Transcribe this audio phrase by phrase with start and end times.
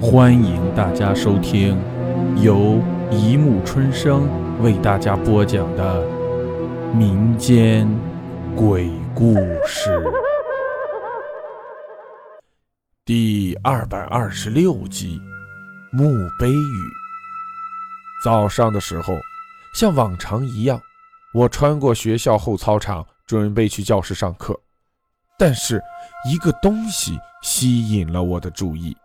[0.00, 1.76] 欢迎大家收听
[2.40, 4.28] 由一木春生
[4.62, 6.06] 为大家播讲的
[6.94, 7.88] 民间
[8.54, 9.34] 鬼故
[9.66, 10.00] 事
[13.04, 15.20] 第二百二十六集
[15.96, 16.04] 《墓
[16.38, 16.52] 碑语》。
[18.24, 19.14] 早上的时候，
[19.74, 20.80] 像往常一样，
[21.34, 24.56] 我穿过学校后操场，准备去教室上课，
[25.36, 25.82] 但是
[26.30, 28.96] 一个东西吸引了我的注意。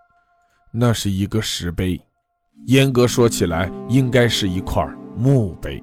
[0.76, 2.02] 那是一个石碑，
[2.66, 4.84] 严格说起来，应该是一块
[5.16, 5.82] 墓碑，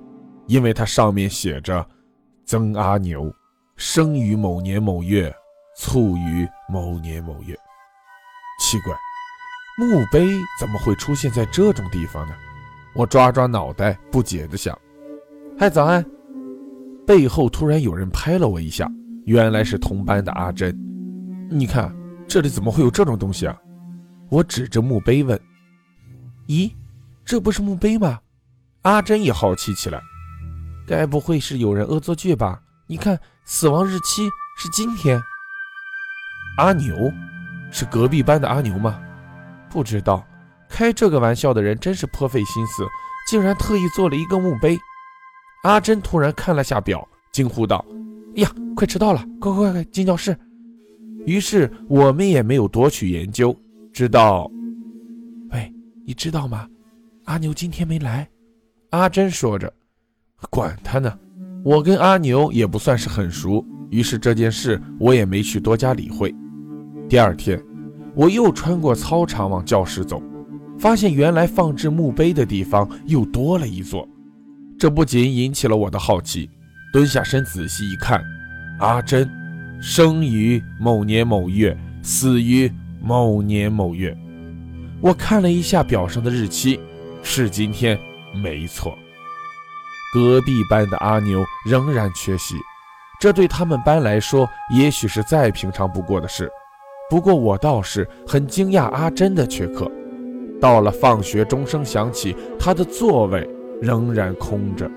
[0.49, 1.87] 因为它上面写着
[2.45, 3.33] “曾阿牛，
[3.77, 5.33] 生于某年某月，
[5.79, 7.57] 卒于某年某月”。
[8.61, 8.93] 奇怪，
[9.79, 12.35] 墓碑怎么会出现在这种地方呢？
[12.93, 14.77] 我抓抓脑袋，不解地想。
[15.57, 16.05] 嗨，早安！
[17.07, 18.91] 背后突然有人拍了我一下，
[19.25, 20.77] 原来是同班的阿珍。
[21.49, 21.97] 你看，
[22.27, 23.57] 这里怎么会有这种东西啊？
[24.31, 25.39] 我指着墓碑问
[26.47, 26.73] ：“咦，
[27.25, 28.21] 这不是墓碑吗？”
[28.83, 30.01] 阿珍也好奇起来
[30.87, 32.63] ：“该不会是有人恶作剧吧？
[32.87, 35.21] 你看，死亡日期是今天。”
[36.59, 36.95] 阿牛，
[37.71, 39.01] 是隔壁班的阿牛吗？
[39.69, 40.27] 不知道。
[40.69, 42.87] 开这个玩笑的人真是颇费心思，
[43.29, 44.79] 竟然特意做了一个墓碑。
[45.65, 47.85] 阿珍突然看了下表，惊呼道
[48.37, 49.25] ：“呀，快迟到了！
[49.41, 50.39] 快快快，进教室！”
[51.27, 53.55] 于是我们也没有多去研究。
[53.93, 54.51] 知道，
[55.51, 55.73] 喂，
[56.07, 56.67] 你知道吗？
[57.25, 58.27] 阿牛今天没来。
[58.91, 59.71] 阿珍说着，
[60.49, 61.13] 管他呢，
[61.65, 66.35] 我跟阿牛也不算是很熟，于是这件事我也没去多加理会。
[67.09, 67.63] 第二天，
[68.15, 70.23] 我又穿过操场往教室走，
[70.79, 74.09] 发现原来放置墓碑的地方又多了一座，
[74.79, 76.49] 这不仅引起了我的好奇，
[76.93, 78.23] 蹲下身仔细一看，
[78.79, 79.29] 阿珍，
[79.83, 82.73] 生于某年某月，死于。
[83.01, 84.17] 某年某月，
[85.01, 86.79] 我看了一下表上的日期，
[87.23, 87.99] 是今天，
[88.43, 88.97] 没错。
[90.13, 92.57] 隔壁班的阿牛仍然缺席，
[93.19, 96.51] 这对他们班来说也许是再平常不过的事。
[97.09, 99.91] 不过我倒是很惊讶阿珍的缺课。
[100.61, 103.49] 到了放学钟声响起，他的座位
[103.81, 104.91] 仍然空着。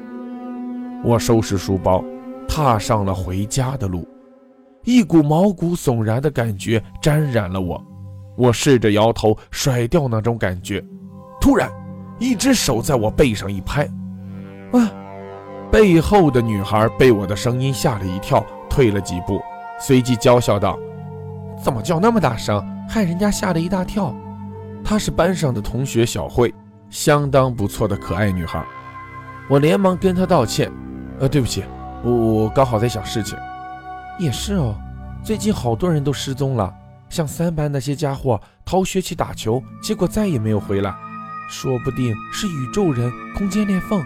[1.04, 2.04] 我收拾书包，
[2.48, 4.08] 踏上了回家的路，
[4.84, 7.82] 一股毛骨悚然的感觉沾染了我。
[8.36, 10.84] 我试着摇头，甩掉那种感觉。
[11.40, 11.72] 突然，
[12.20, 13.84] 一只手在我背上一拍，
[14.74, 14.92] 啊！
[15.72, 19.42] 背后的女孩被我的声音吓了一跳，退了几步，
[19.80, 20.78] 随即娇笑道
[21.64, 24.16] ：“怎么叫那么大声，害人家吓了一大跳？”
[24.86, 26.54] 她是班上的同学小慧，
[26.90, 28.64] 相当不错的可爱女孩。
[29.50, 30.72] 我连忙跟她道歉
[31.20, 31.64] ：“呃，对不起，
[32.04, 33.38] 我我刚好在想事情。
[34.20, 34.76] 也是哦，
[35.24, 36.72] 最近好多人都失踪了。”
[37.14, 40.92] 像三班那些家伙逃学去打球，结果再也没有回来，
[41.48, 44.04] 说不定是宇宙人、空间裂缝。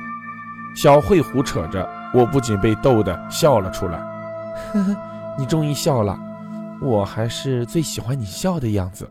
[0.75, 3.97] 小慧胡扯着，我不仅被逗得笑了出来。
[4.73, 4.97] 呵呵，
[5.39, 6.19] 你终于笑了，
[6.81, 9.09] 我还是最喜欢你笑的样子。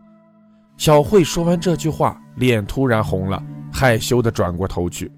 [0.76, 3.42] 小慧说完这句话，脸突然红了，
[3.72, 5.10] 害羞地转过头去。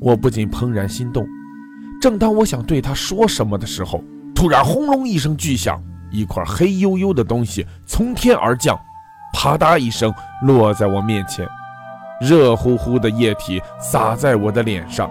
[0.00, 1.24] 我不禁怦然心动。
[2.02, 4.02] 正当我想对她说什么的时候，
[4.34, 5.80] 突然轰隆一声巨响。
[6.10, 8.78] 一块黑黝黝的东西从天而降，
[9.32, 11.46] 啪嗒一声落在我面前，
[12.20, 15.10] 热乎乎的液体洒在我的脸上。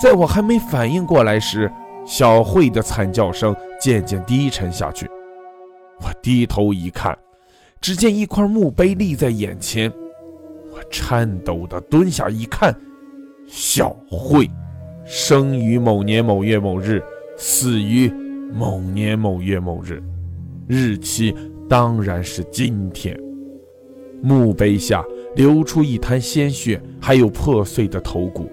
[0.00, 1.70] 在我还没反应过来时，
[2.04, 5.08] 小慧的惨叫声渐渐低沉下去。
[6.00, 7.16] 我低头一看，
[7.80, 9.90] 只见一块墓碑立在眼前。
[10.72, 12.74] 我颤抖地蹲下一看，
[13.46, 14.50] 小慧，
[15.04, 17.00] 生于某年某月某日，
[17.36, 18.12] 死于
[18.52, 20.02] 某年某月某日。
[20.66, 21.34] 日期
[21.68, 23.18] 当然是今天。
[24.22, 25.04] 墓碑下
[25.36, 28.50] 流出一滩鲜血，还有破碎的头骨，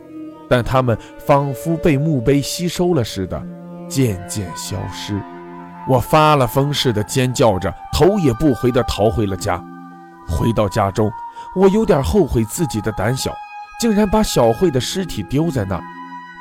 [0.50, 3.42] 但它们仿佛被墓碑吸收了似的，
[3.88, 5.22] 渐渐消失。
[5.88, 9.64] 我发了疯似的尖叫着，头也不回地逃回了家。
[10.28, 11.10] 回到家中，
[11.56, 13.34] 我有点后悔自己的胆小，
[13.80, 15.82] 竟然把小慧的尸体丢在那。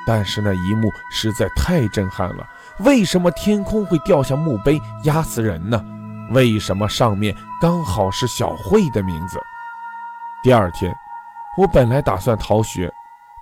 [0.06, 2.44] 但是那一幕实在太震撼了。
[2.85, 5.85] 为什么天空会掉下墓碑压死人呢？
[6.31, 9.38] 为什么上面刚好是小慧的名字？
[10.43, 10.94] 第二天，
[11.59, 12.91] 我本来打算逃学，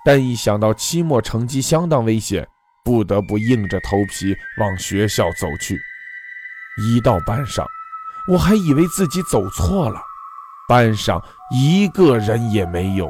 [0.03, 2.45] 但一想到期末成绩相当危险，
[2.83, 5.79] 不得不硬着头皮往学校走去。
[6.81, 7.65] 一到班上，
[8.29, 10.01] 我还以为自己走错了，
[10.67, 11.23] 班上
[11.55, 13.09] 一个人也没有。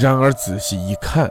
[0.00, 1.28] 然而仔细一看，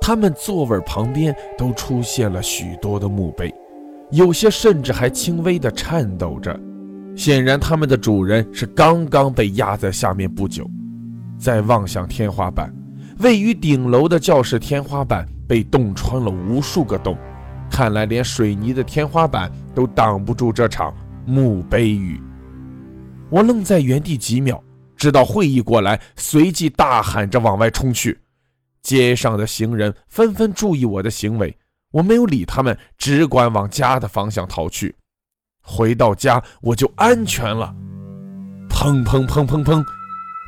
[0.00, 3.54] 他们座位旁边都出现了许多的墓碑。
[4.10, 6.58] 有些甚至还轻微的颤抖着，
[7.14, 10.68] 显然他们的主人是刚刚被压在下面不久。
[11.38, 12.74] 再望向天花板，
[13.18, 17.16] 位于顶楼的教室天花板被洞穿了无数个洞，
[17.70, 20.92] 看来连水泥的天花板都挡不住这场
[21.26, 22.20] 墓碑雨。
[23.30, 24.62] 我愣在原地几秒，
[24.96, 28.18] 直到会意过来，随即大喊着往外冲去。
[28.82, 31.54] 街上的行人纷纷注意我的行为，
[31.92, 34.96] 我没有理他们，只管往家的方向逃去。
[35.62, 37.74] 回到家，我就安全了。
[38.68, 39.84] 砰砰砰砰砰！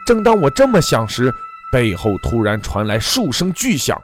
[0.06, 1.32] 正当我这么想时，
[1.72, 4.00] 背后突然传来数声巨响。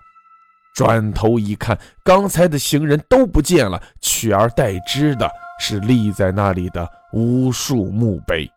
[0.74, 8.50] 转头一看，刚才的行人都不见了，取而代之的是立在那里的无数墓碑。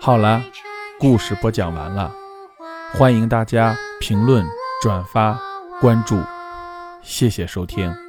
[0.00, 0.40] 好了，
[1.00, 2.12] 故事播讲完了，
[2.92, 4.46] 欢迎大家评论、
[4.80, 5.40] 转发、
[5.80, 6.22] 关注，
[7.02, 8.07] 谢谢收听。